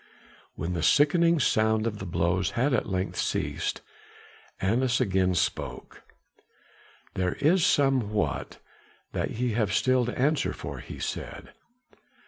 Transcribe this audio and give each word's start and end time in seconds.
When 0.55 0.73
the 0.73 0.81
sickening 0.81 1.39
sound 1.39 1.85
of 1.85 1.99
the 1.99 2.07
blows 2.07 2.49
had 2.57 2.73
at 2.73 2.89
length 2.89 3.17
ceased, 3.17 3.81
Annas 4.59 4.99
again 4.99 5.35
spoke. 5.35 6.01
"There 7.13 7.33
is 7.35 7.63
somewhat 7.63 8.57
that 9.11 9.29
ye 9.35 9.51
have 9.51 9.71
still 9.71 10.07
to 10.07 10.17
answer 10.19 10.53
for," 10.53 10.79
he 10.79 10.97
said. 10.97 11.51